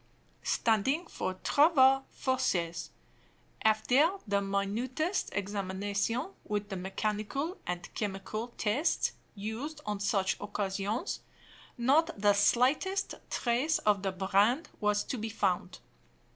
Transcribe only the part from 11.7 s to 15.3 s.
not the slightest trace of the brand was to be